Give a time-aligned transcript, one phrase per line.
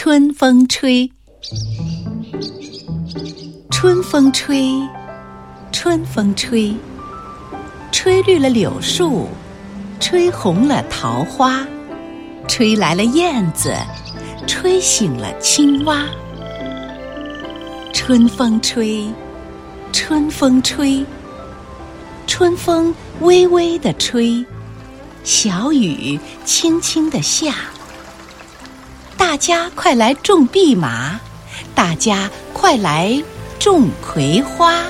[0.00, 1.10] 春风吹，
[3.68, 4.70] 春风吹，
[5.72, 6.72] 春风吹，
[7.90, 9.26] 吹绿了柳树，
[9.98, 11.66] 吹红了桃花，
[12.46, 13.74] 吹来了燕子，
[14.46, 16.04] 吹醒了青蛙。
[17.92, 19.04] 春风吹，
[19.92, 21.04] 春风吹，
[22.28, 24.46] 春风微微的吹，
[25.24, 27.56] 小雨轻轻的下。
[29.38, 31.18] 家快来种蓖麻，
[31.74, 33.22] 大家快来
[33.58, 34.82] 种葵花。